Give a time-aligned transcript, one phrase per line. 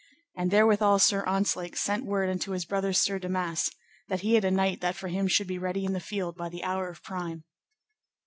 [0.35, 3.69] And therewithal Sir Ontzlake sent word unto his brother Sir Damas,
[4.07, 6.49] that he had a knight that for him should be ready in the field by
[6.49, 7.43] the hour of prime.